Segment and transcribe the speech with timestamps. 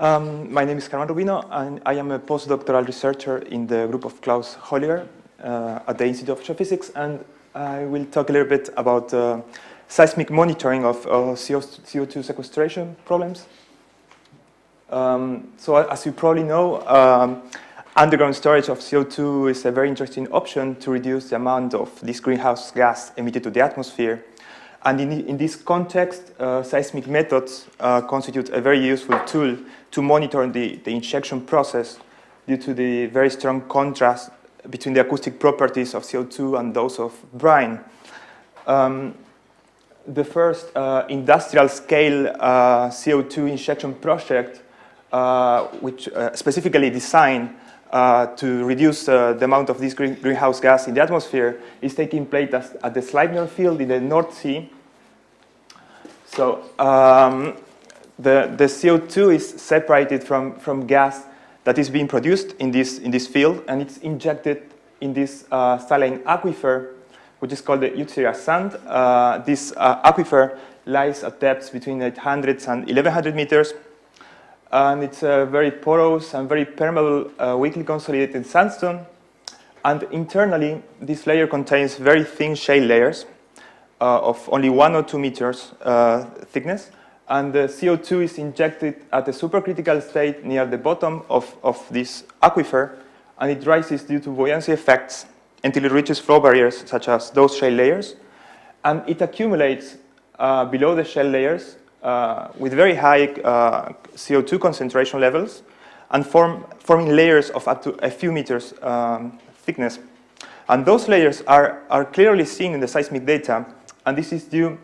[0.00, 4.04] Um, my name is German Rubino, and I am a postdoctoral researcher in the group
[4.04, 5.08] of Klaus Holliger
[5.42, 9.40] uh, at the Institute of Geophysics, and I will talk a little bit about uh,
[9.88, 13.46] seismic monitoring of uh, CO2 sequestration problems.
[14.88, 17.42] Um, so as you probably know, um,
[17.96, 22.20] underground storage of CO2 is a very interesting option to reduce the amount of this
[22.20, 24.24] greenhouse gas emitted to the atmosphere.
[24.88, 29.58] And in, in this context, uh, seismic methods uh, constitute a very useful tool
[29.90, 31.98] to monitor the, the injection process
[32.46, 34.30] due to the very strong contrast
[34.70, 37.80] between the acoustic properties of CO2 and those of brine.
[38.66, 39.14] Um,
[40.06, 44.62] the first uh, industrial scale uh, CO2 injection project,
[45.12, 47.54] uh, which uh, specifically designed
[47.90, 51.94] uh, to reduce uh, the amount of this green greenhouse gas in the atmosphere, is
[51.94, 54.70] taking place at the Sleipner field in the North Sea.
[56.32, 57.56] So um,
[58.18, 61.24] the, the CO2 is separated from, from gas
[61.64, 64.62] that is being produced in this, in this field, and it's injected
[65.00, 66.94] in this saline aquifer
[67.38, 68.74] which is called the Utsira sand.
[68.86, 73.74] Uh, this uh, aquifer lies at depths between 800 and 1100 meters.
[74.70, 79.06] And it's a very porous and very permeable uh, weakly consolidated sandstone.
[79.84, 83.26] And internally, this layer contains very thin shale layers uh,
[84.00, 86.90] of only one or two meters uh, thickness.
[87.28, 92.24] And the CO2 is injected at a supercritical state near the bottom of, of this
[92.42, 92.96] aquifer,
[93.38, 95.26] and it rises due to buoyancy effects
[95.62, 98.14] until it reaches flow barriers such as those shale layers.
[98.84, 99.98] And it accumulates
[100.38, 105.62] uh, below the shale layers uh, with very high uh, CO2 concentration levels
[106.10, 109.98] and form, forming layers of up to a few meters um, thickness.
[110.68, 113.66] And those layers are, are clearly seen in the seismic data,
[114.08, 114.78] and this is due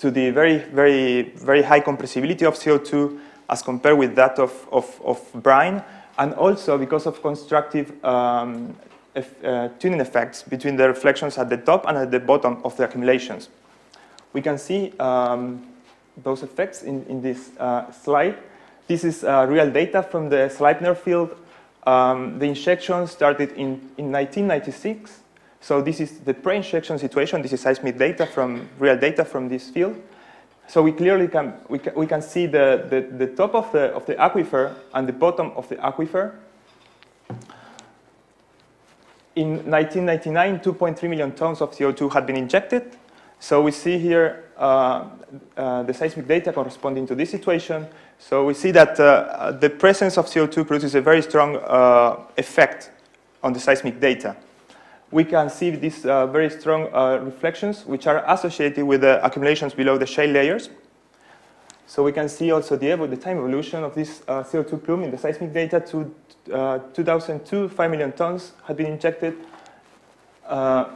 [0.00, 5.00] to the very, very, very high compressibility of CO2 as compared with that of, of,
[5.04, 5.80] of brine,
[6.18, 8.74] and also because of constructive um,
[9.14, 12.84] uh, tuning effects between the reflections at the top and at the bottom of the
[12.84, 13.50] accumulations.
[14.32, 15.64] We can see um,
[16.20, 18.36] those effects in, in this uh, slide.
[18.88, 21.36] This is uh, real data from the Sleipner field.
[21.86, 25.20] Um, the injection started in, in 1996.
[25.64, 27.40] So this is the pre-injection situation.
[27.40, 29.96] This is seismic data from real data from this field.
[30.68, 33.84] So we clearly can we can, we can see the, the, the top of the
[33.94, 36.32] of the aquifer and the bottom of the aquifer
[39.36, 42.98] in 1999, 2.3 million tons of CO2 had been injected.
[43.40, 45.08] So we see here uh,
[45.56, 47.86] uh, the seismic data corresponding to this situation.
[48.18, 52.90] So we see that uh, the presence of CO2 produces a very strong uh, effect
[53.42, 54.36] on the seismic data.
[55.14, 59.72] We can see these uh, very strong uh, reflections, which are associated with the accumulations
[59.72, 60.70] below the shale layers.
[61.86, 65.16] So we can see also the, the time evolution of this CO2 plume in the
[65.16, 66.12] seismic data to
[66.52, 69.36] uh, 2002, 5 million tons had been injected.
[70.44, 70.86] Uh,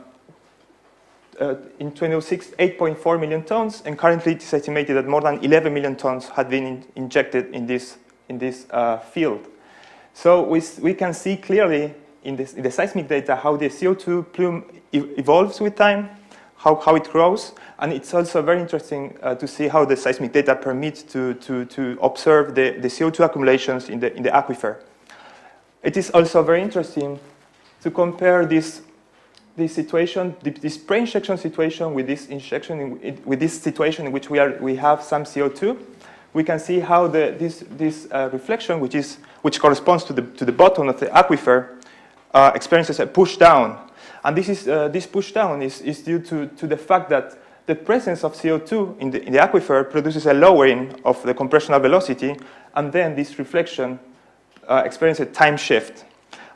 [1.41, 5.73] uh, in 2006, 8.4 million tons, and currently it is estimated that more than 11
[5.73, 9.47] million tons had been in injected in this, in this uh, field.
[10.13, 11.95] So we, we can see clearly
[12.29, 16.11] in, this, in the seismic data how the CO2 plume e evolves with time,
[16.57, 20.33] how, how it grows, and it's also very interesting uh, to see how the seismic
[20.33, 24.77] data permits to, to, to observe the, the CO2 accumulations in the, in the aquifer.
[25.83, 27.19] It is also very interesting
[27.81, 28.83] to compare this,
[29.57, 34.39] this situation, this pre-injection situation with this injection, in, with this situation in which we,
[34.39, 35.79] are, we have some CO2.
[36.35, 40.23] We can see how the, this, this uh, reflection, which, is, which corresponds to the,
[40.23, 41.78] to the bottom of the aquifer,
[42.35, 43.89] uh, experiences a push down.
[44.25, 47.39] And this, is, uh, this push down is, is due to, to the fact that
[47.67, 51.79] the presence of CO2 in the, in the aquifer produces a lowering of the compressional
[51.79, 52.35] velocity,
[52.75, 53.99] and then this reflection
[54.67, 56.05] uh, experience a time shift.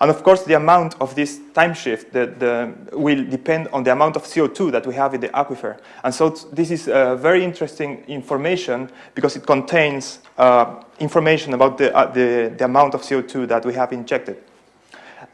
[0.00, 3.92] And of course, the amount of this time shift the, the, will depend on the
[3.92, 5.78] amount of CO2 that we have in the aquifer.
[6.02, 11.94] And so this is uh, very interesting information because it contains uh, information about the,
[11.94, 14.42] uh, the, the, amount of CO2 that we have injected.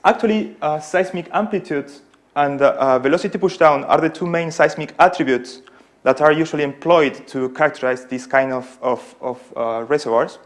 [0.04, 1.90] Actually, uh, seismic amplitude
[2.36, 5.62] and uh, velocity pushdown are the two main seismic attributes
[6.04, 10.38] that are usually employed to characterize this kind of, of, of reservoirs.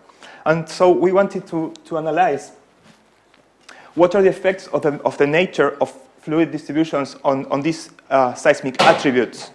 [0.45, 2.53] And so we wanted to, to analyze
[3.95, 7.91] what are the effects of the, of the nature of fluid distributions on, on these
[8.11, 9.51] uh, seismic attributes.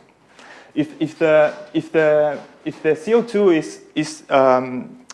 [0.75, 5.05] If, if, the, if, the, if the CO2 is, is, um,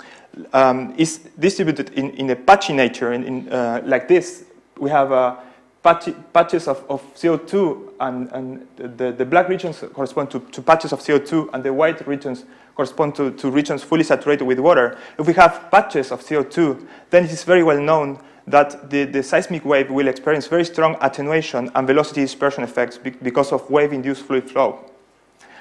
[0.51, 4.45] um, is distributed in, in a patchy nature, in, in uh, like this,
[4.83, 5.37] we have uh,
[5.81, 10.91] patch, patches of, of CO2 and, and the, the black regions correspond to, to patches
[10.91, 12.45] of CO2 and the white regions
[12.75, 14.97] correspond to, to regions fully saturated with water.
[15.17, 19.23] If we have patches of CO2, then it is very well known that the, the
[19.23, 24.49] seismic wave will experience very strong attenuation and velocity dispersion effects because of wave-induced fluid
[24.49, 24.83] flow.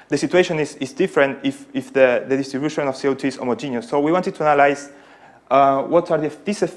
[0.09, 3.89] The situation is, is different if, if the, the distribution of CO2 is homogeneous.
[3.89, 4.89] So we wanted to analyze
[5.49, 6.29] uh, what are, the,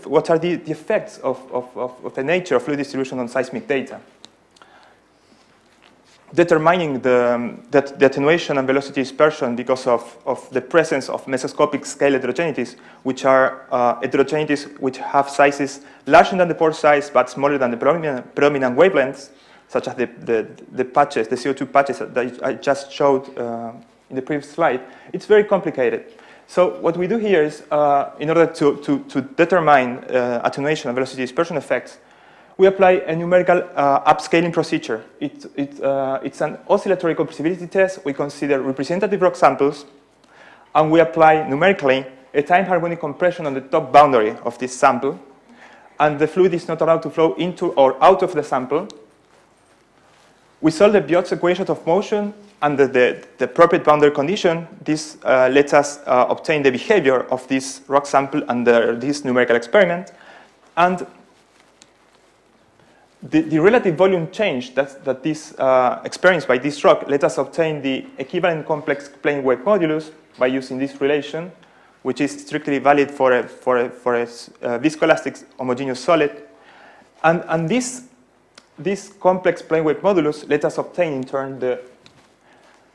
[0.05, 3.67] what are the, the effects of, of, of, the nature of fluid distribution on seismic
[3.67, 4.01] data.
[6.35, 11.87] Determining the, the, the attenuation and velocity dispersion because of, of the presence of mesoscopic
[11.87, 17.31] scale heterogeneities, which are uh, heterogeneities which have sizes larger than the pore size but
[17.31, 19.31] smaller than the predominant wavelengths,
[19.69, 23.73] such as the, the, the, patches, the CO2 patches that I just showed uh,
[24.11, 24.83] in the previous slide.
[25.13, 26.13] It's very complicated.
[26.49, 30.89] So what we do here is, uh, in order to, to, to determine uh, attenuation
[30.89, 31.99] and velocity dispersion effects,
[32.57, 35.05] we apply a numerical uh, upscaling procedure.
[35.21, 38.05] It, it, uh, it's an oscillatory compressibility test.
[38.05, 39.85] We consider representative rock samples,
[40.75, 45.19] and we apply numerically a time harmonic compression on the top boundary of this sample,
[45.99, 48.89] and the fluid is not allowed to flow into or out of the sample.
[50.61, 55.49] We solve the Biot's equation of motion under the, the appropriate boundary condition, this uh,
[55.53, 60.13] lets us uh, obtain the behavior of this rock sample under this numerical experiment.
[60.77, 61.07] And
[63.23, 67.39] the, the relative volume change that, that this uh, experienced by this rock let us
[67.39, 71.51] obtain the equivalent complex plane wave modulus by using this relation,
[72.03, 76.45] which is strictly valid for a, for a, for a uh, viscoelastic homogeneous solid.
[77.23, 78.05] And, and this,
[78.79, 81.81] this complex plane wave modulus let us obtain in turn the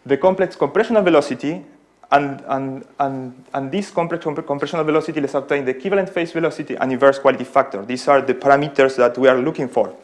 [0.06, 1.64] the complex compressional velocity
[2.12, 6.92] and, and, and, and this complex compressional velocity, let's obtain the equivalent phase velocity and
[6.92, 7.86] inverse quality factor.
[7.86, 9.96] These are the parameters that we are looking for.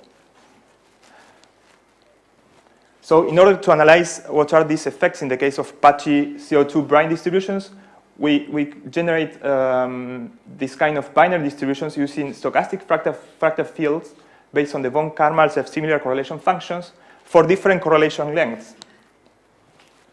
[3.02, 6.88] So in order to analyze what are these effects in the case of patchy CO2
[6.88, 7.72] brine distributions,
[8.18, 14.14] we, we generate um, this kind of binary distributions using stochastic fractal, fractal fields
[14.54, 18.76] based on the von Karman self-similar correlation functions for different correlation lengths.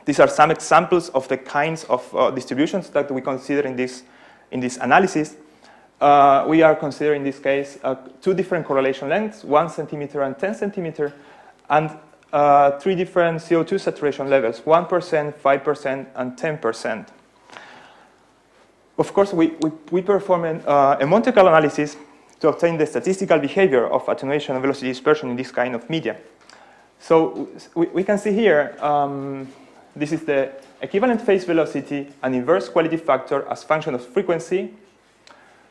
[0.05, 4.03] These are some examples of the kinds of uh, distributions that we consider in this,
[4.51, 5.37] in this analysis.
[6.01, 10.39] Uh, we are considering in this case uh, two different correlation lengths, one centimeter and
[10.39, 11.13] 10 centimeter,
[11.71, 11.97] and
[12.33, 17.09] uh, three different CO2 saturation levels, 1%, 5%, and 10%.
[18.99, 21.97] Of course, we, we, we perform an, uh, a Monte Carlo analysis
[22.41, 26.17] to obtain the statistical behavior of attenuation and velocity dispersion in this kind of media.
[26.99, 29.49] So we, we can see here um,
[29.97, 34.75] this is the equivalent phase velocity and inverse quality factor as function of frequency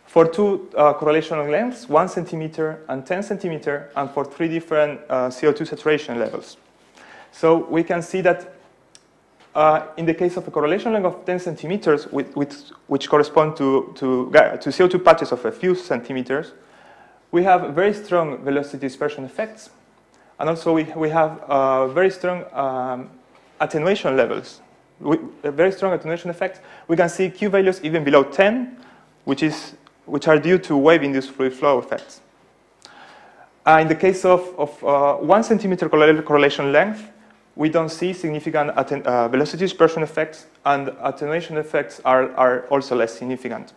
[0.05, 5.27] for two uh, correlation lengths, 1 centimeter and 10 centimeter, and for three different uh,
[5.27, 6.57] CO2 saturation levels.
[7.31, 8.53] So we can see that
[9.55, 13.57] uh, in the case of a correlation length of 10 centimeters, with, with, which correspond
[13.57, 16.51] to, to, to CO2 patches of a few centimeters,
[17.31, 19.71] we have very strong velocity dispersion effects.
[20.39, 23.09] And also we, we have uh, very strong um,
[23.63, 24.61] attenuation levels,
[25.43, 28.77] a very strong attenuation effect, we can see Q values even below 10,
[29.25, 29.75] which, is,
[30.05, 32.21] which are due to wave-induced fluid flow effects.
[33.65, 37.09] Uh, in the case of, of uh, one centimeter correlation length,
[37.55, 43.13] we don't see significant uh, velocity dispersion effects, and attenuation effects are, are also less
[43.13, 43.73] significant.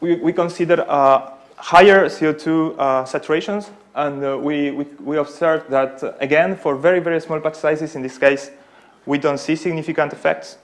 [0.00, 6.02] We, we consider uh, higher CO2 uh, saturations and uh, we, we, we observed that,
[6.02, 8.50] uh, again, for very, very small patch sizes, in this case,
[9.04, 10.58] we don't see significant effects.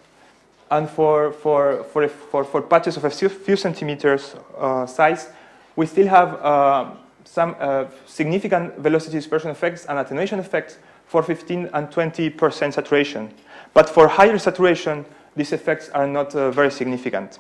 [0.70, 5.28] And for, for, for, for, for patches of a few, centimeters uh, size,
[5.74, 6.90] we still have uh,
[7.24, 13.32] some uh, significant velocity dispersion effects and attenuation effects for 15 and 20% saturation.
[13.74, 15.04] But for higher saturation,
[15.36, 17.38] these effects are not very significant.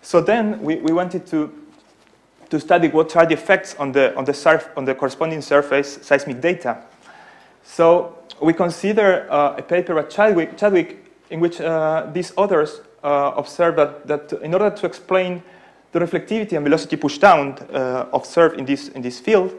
[0.00, 1.52] So then we, we wanted to
[2.50, 5.98] to study what are the effects on the, on the, surf, on the corresponding surface
[6.02, 6.82] seismic data.
[7.64, 13.32] So we consider uh, a paper by Chadwick, Chadwick in which uh, these authors uh,
[13.36, 15.42] observed that, that in order to explain
[15.92, 19.52] the reflectivity and velocity pushdown uh, observed in this, in this field,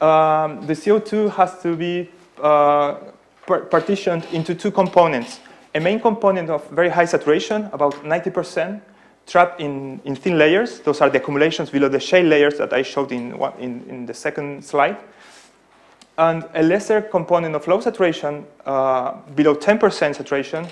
[0.00, 2.10] um, the CO2 has to be
[2.42, 2.94] uh,
[3.46, 5.40] partitioned into two components.
[5.74, 8.80] A main component of very high saturation, about 90%,
[9.26, 10.80] trapped in, in thin layers.
[10.80, 14.14] Those are the accumulations below the shale layers that I showed in, in, in the
[14.14, 14.96] second slide.
[16.18, 20.66] And a lesser component of low saturation, uh, below 10% saturation,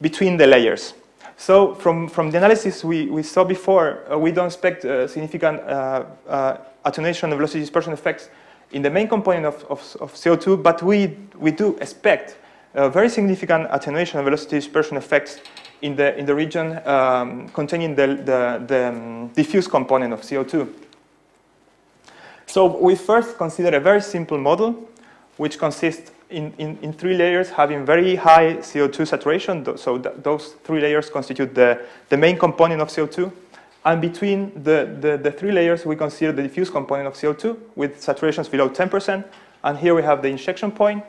[0.00, 0.94] between the layers.
[1.36, 5.60] So from, from the analysis we, we saw before, uh, we don't expect uh, significant
[5.60, 8.28] uh, uh, attenuation of velocity dispersion effects
[8.72, 12.36] in the main component of, of, of CO2, but we, we do expect
[12.74, 15.40] very significant attenuation of velocity dispersion effects
[15.82, 20.72] in the, in the region um, containing the, the, the um, diffuse component of CO2.
[22.46, 24.88] So we first consider a very simple model,
[25.36, 29.76] which consists in, in, in, three layers having very high CO2 saturation.
[29.76, 33.30] So th those three layers constitute the, the main component of CO2.
[33.84, 38.00] And between the, the, the, three layers, we consider the diffuse component of CO2 with
[38.00, 39.24] saturations below 10%.
[39.64, 41.04] And here we have the injection point.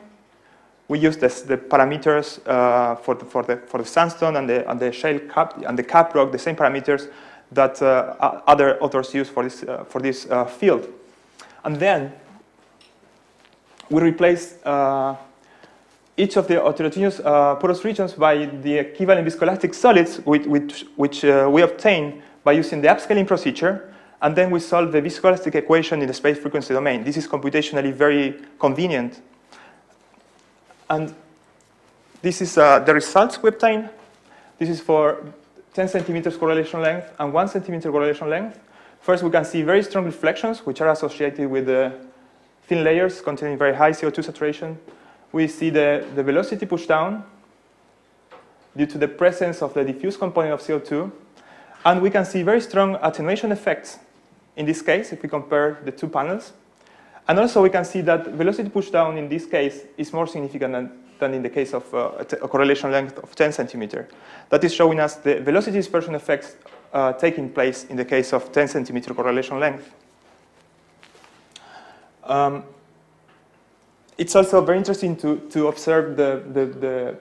[0.88, 4.70] We use this, the parameters uh, for, the, for, the, for the sandstone and the,
[4.70, 7.08] and the shale cap and the cap rock, the same parameters
[7.52, 10.88] that uh, other authors use for this, uh, for this uh, field.
[11.64, 12.12] And then
[13.88, 15.16] we replace uh,
[16.16, 21.22] each of the heterogeneous uh, porous regions by the equivalent viscoelastic solids which, which, which
[21.22, 26.06] we obtain by using the upscaling procedure and then we solve the viscoelastic equation in
[26.06, 27.04] the space frequency domain.
[27.04, 29.20] This is computationally very convenient.
[30.88, 31.14] And
[32.22, 33.88] this is uh, the results we obtain.
[34.58, 35.24] This is for
[35.74, 38.58] 10 centimeters correlation length and 1 centimeter correlation length.
[39.00, 41.92] First, we can see very strong reflections, which are associated with the
[42.66, 44.78] thin layers containing very high CO2 saturation.
[45.32, 47.24] We see the, the velocity push down
[48.76, 51.10] due to the presence of the diffuse component of CO2.
[51.84, 53.98] And we can see very strong attenuation effects
[54.56, 56.52] in this case if we compare the two panels.
[57.26, 60.72] And also we can see that velocity push down in this case is more significant
[60.72, 62.12] than, than in the case of uh,
[62.42, 64.08] a correlation length of 10 centimeter.
[64.50, 66.56] That is showing us the velocity dispersion effects
[66.92, 69.90] uh, taking place in the case of 10 centimeter correlation length.
[72.24, 72.64] Um,
[74.16, 77.16] it's also very interesting to, to observe the, the, the,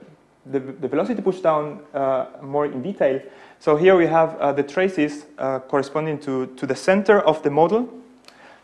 [0.46, 3.22] the, the velocity pushdown uh, more in detail.
[3.60, 7.50] So here we have uh, the traces uh, corresponding to, to the center of the
[7.50, 7.90] model.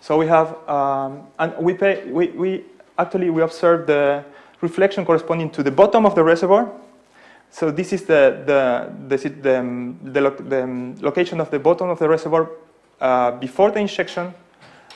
[0.01, 2.63] So we have, um, and we, pay, we, we
[2.97, 4.23] actually we observe the
[4.61, 6.71] reflection corresponding to the bottom of the reservoir.
[7.51, 11.59] So this is the, the, the, the, um, the, lo the um, location of the
[11.59, 12.49] bottom of the reservoir
[13.01, 14.33] uh, before the injection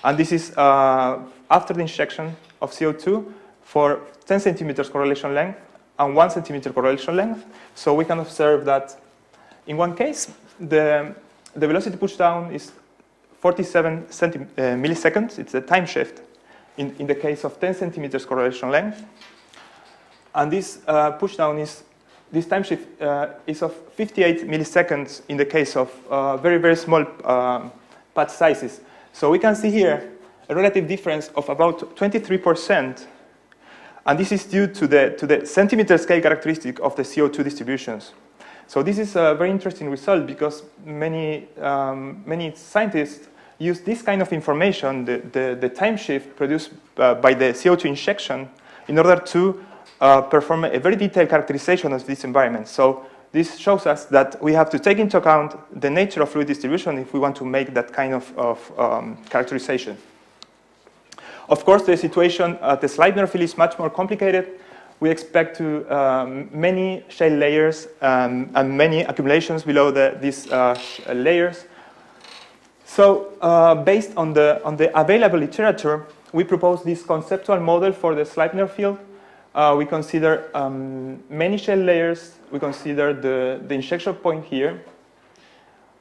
[0.04, 1.20] and this is uh,
[1.50, 3.32] after the injection of CO2
[3.64, 5.60] for 10 centimeters correlation length
[5.98, 7.46] and 1 centimeter correlation length.
[7.76, 9.00] So we can observe that
[9.66, 11.16] in one case, the,
[11.56, 12.72] the velocity pushdown is
[13.44, 15.38] 47 centi uh, milliseconds.
[15.38, 16.22] It's a time shift
[16.78, 19.04] in, in the case of 10 centimeters correlation length.
[20.34, 21.84] And this uh, pushdown is,
[22.32, 26.78] this time shift uh, is of 58 milliseconds in the case of uh, very, very
[26.78, 27.68] small uh,
[28.16, 28.80] patch sizes.
[29.12, 30.14] So we can see here
[30.48, 33.08] a relative difference of about 23%.
[34.06, 38.14] And this is due to the, to the centimeter scale characteristic of the CO2 distributions.
[38.68, 43.28] So this is a very interesting result because many, um, many scientists
[43.64, 47.86] use this kind of information, the, the, the time shift produced uh, by the CO2
[47.86, 48.50] injection,
[48.88, 49.64] in order to
[50.02, 52.68] uh, perform a very detailed characterization of this environment.
[52.68, 56.48] So this shows us that we have to take into account the nature of fluid
[56.48, 59.98] distribution if we want to make that kind of, of um, characterization.
[61.50, 64.60] Of course, the situation at the Sleipner field is much more complicated.
[65.00, 70.80] We expect to um, many shale layers um, and many accumulations below the, these uh,
[71.14, 71.66] layers.
[72.96, 78.14] So uh, based on the, on the available literature, we propose this conceptual model for
[78.14, 79.00] the Sleipner field
[79.56, 82.36] uh, we consider um, many shell layers.
[82.52, 84.84] We consider the, the injection point here.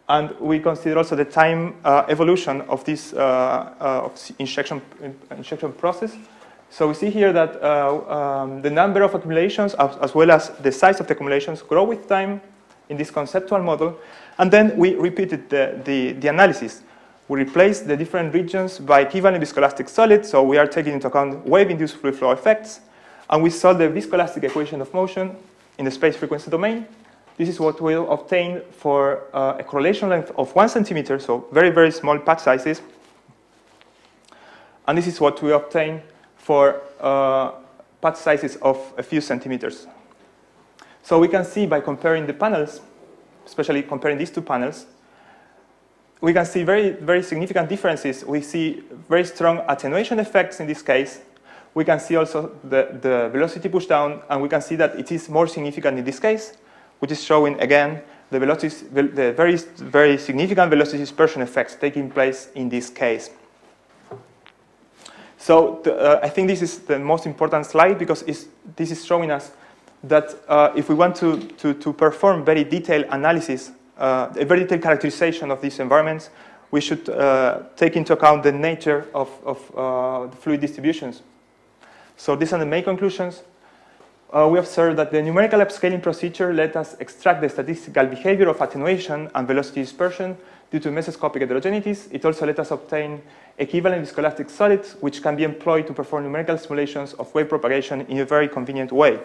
[0.09, 4.83] And we consider also the time uh, evolution of this uh, uh of injection,
[5.31, 6.17] injection process.
[6.71, 10.51] So we see here that uh, um, the number of accumulations as, as, well as
[10.63, 12.41] the size of the accumulations grow with time
[12.93, 13.99] in this conceptual model.
[14.39, 16.83] And then we repeated the, the, the analysis.
[17.27, 20.29] We replace the different regions by equivalent viscoelastic solids.
[20.29, 22.81] So we are taking into account wave-induced fluid flow effects,
[23.31, 25.35] and we solve the viscoelastic equation of motion
[25.79, 26.87] in the space frequency domain.
[27.39, 31.71] This is what we'll obtain for uh, a correlation length of one centimeter, so very,
[31.71, 32.83] very small patch sizes.
[34.87, 36.03] And this is what we obtain
[36.37, 37.53] for uh,
[38.03, 39.87] patch sizes of a few centimeters.
[41.03, 42.81] So we can see by comparing the panels,
[43.45, 44.87] especially comparing these two panels,
[46.21, 48.25] we can see very, very significant differences.
[48.25, 51.21] We see very strong attenuation effects in this case,
[51.75, 55.29] we can see also the, the velocity pushdown, and we can see that it is
[55.29, 56.55] more significant in this case,
[56.99, 62.51] which is showing, again, the, velocity, the very, very significant velocity dispersion effects taking place
[62.55, 63.31] in this case.
[65.39, 69.31] So the, uh, I think this is the most important slide because this is showing
[69.31, 69.51] us
[70.05, 74.61] that uh, if we want to, to, to perform very detailed analysis, uh, a very
[74.61, 76.31] detailed characterization of these environments,
[76.71, 81.23] we should uh, take into account the nature of, of uh, the fluid distributions.
[82.17, 83.43] So these are the main conclusions.
[84.33, 88.61] Uh, we observed that the numerical upscaling procedure let us extract the statistical behavior of
[88.63, 90.37] attenuation and velocity dispersion
[90.71, 92.09] due to mesoscopic heterogeneities.
[92.11, 93.21] It also let us obtain
[93.59, 98.21] equivalent viscoelastic solids, which can be employed to perform numerical simulations of wave propagation in
[98.21, 99.21] a very convenient way.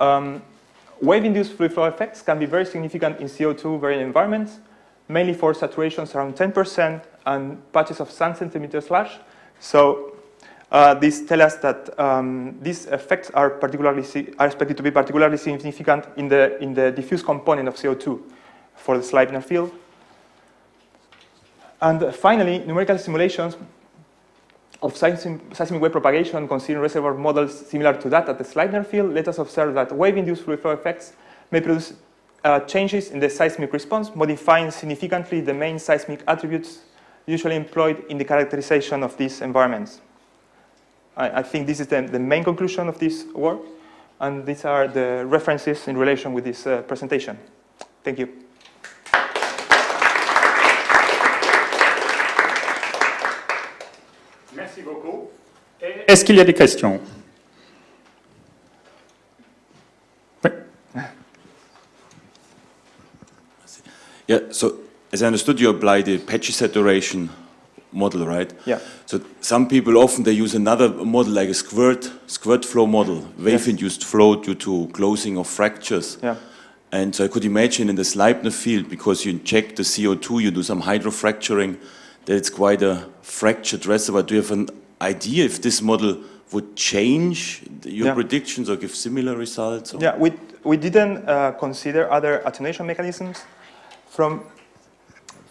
[0.00, 0.42] Um,
[1.00, 4.58] Wave-induced fluid flow effects can be very significant in CO2 varying environments,
[5.08, 9.18] mainly for saturations around 10% and patches of sun centimeter slash.
[9.60, 10.14] So
[10.70, 14.02] uh, these tell us that um, these effects are particularly
[14.38, 18.22] are expected to be particularly significant in the in the diffuse component of CO2
[18.74, 19.72] for the Sleipner field.
[21.80, 23.56] And finally, numerical simulations
[24.84, 29.26] of seismic wave propagation considering reservoir models similar to that at the Sleipner field, let
[29.28, 31.14] us observe that wave-induced fluid flow effects
[31.50, 31.94] may produce
[32.44, 36.80] uh, changes in the seismic response, modifying significantly the main seismic attributes
[37.26, 40.02] usually employed in the characterization of these environments.
[41.16, 43.60] I, I think this is the, the, main conclusion of this work,
[44.20, 47.38] and these are the references in relation with this uh, presentation.
[48.02, 48.43] Thank you.
[56.14, 57.00] Est-ce qu'il y a des questions
[60.44, 60.50] oui.
[64.28, 64.76] Yeah, so
[65.12, 67.30] as I understood, you apply the patchy saturation
[67.90, 68.52] model, right?
[68.64, 68.78] Yeah.
[69.06, 74.04] So some people often they use another model like a squirt squirt flow model, wave-induced
[74.04, 76.18] flow due to closing of fractures.
[76.22, 76.36] Yeah.
[76.92, 80.52] And so I could imagine in the Sleipner field, because you inject the CO2, you
[80.52, 81.76] do some hydrofracturing,
[82.26, 84.22] that it's quite a fractured reservoir.
[84.22, 84.68] Do you have an
[85.04, 86.16] idea if this model
[86.52, 88.14] would change your Yeah.
[88.14, 89.94] predictions or give similar results?
[89.94, 90.32] or- Yeah, we,
[90.64, 93.44] we didn't uh, consider other attenuation mechanisms.
[94.08, 94.42] From,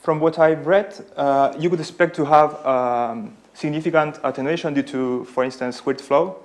[0.01, 5.25] from what I've read, uh, you could expect to have um, significant attenuation due to,
[5.25, 6.38] for instance, squirt flow,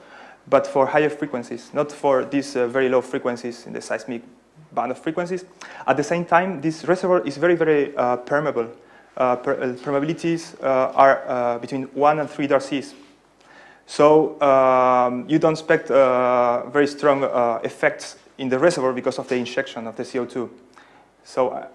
[0.50, 4.22] but for higher frequencies, not for these uh, very low frequencies in the seismic
[4.72, 5.44] band of frequencies.
[5.86, 8.66] At the same time, this reservoir is very, very uh, permeable.
[9.18, 9.36] Uh, uh,
[9.82, 12.94] permeabilities uh, are between 1 and 3 Darcys.
[13.84, 17.24] So um, you don't expect very strong
[17.64, 20.48] effects in the reservoir because of the injection of the CO2.
[21.24, 21.66] So I,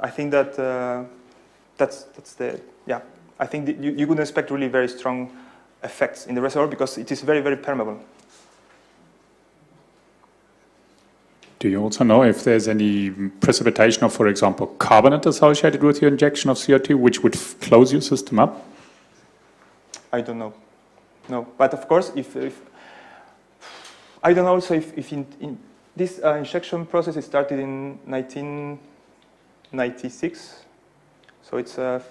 [0.00, 0.56] I think that
[1.76, 3.00] that's, that's the, yeah,
[3.38, 5.36] I think you, you could expect really very strong
[5.82, 8.00] effects in the reservoir because it is very, very permeable.
[11.64, 13.08] Do you also know if there's any
[13.40, 18.02] precipitation of, for example, carbonate associated with your injection of CO2, which would close your
[18.02, 18.62] system up?
[20.12, 20.52] I don't know.
[21.26, 22.60] No, but of course, if, if
[24.22, 25.58] I don't know also if, if in, in
[25.96, 30.64] this uh, injection process is started in 1996,
[31.40, 32.02] so it's uh,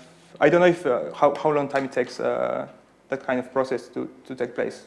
[0.42, 2.68] I don't know if uh, how, how long time it takes uh,
[3.10, 4.86] that kind of process to, to take place.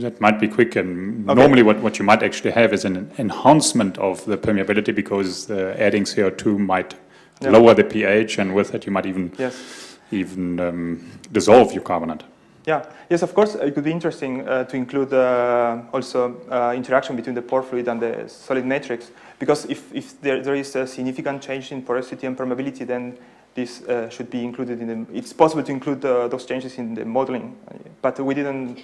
[0.00, 1.40] That might be quick, and Okay.
[1.40, 5.76] normally what, what you might actually have is an enhancement of the permeability because uh,
[5.78, 6.94] adding CO2 might
[7.42, 7.52] Yeah.
[7.52, 9.96] lower the pH, and with it you might even Yes.
[10.10, 10.98] even um,
[11.32, 12.22] dissolve your carbonate.
[12.66, 12.82] Yeah.
[13.08, 17.34] Yes, of course, it could be interesting uh, to include uh, also uh, interaction between
[17.34, 21.42] the pore fluid and the solid matrix, because if, if there, there is a significant
[21.42, 23.16] change in porosity and permeability, then
[23.54, 25.16] this uh, should be included in the.
[25.16, 27.56] It's possible to include uh, those changes in the modeling,
[28.02, 28.78] but we didn't.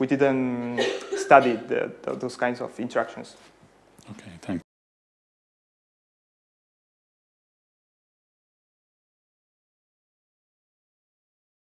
[0.00, 0.80] We didn't
[1.16, 3.36] study the, the, those kinds of interactions.
[4.10, 4.69] Okay, thanks.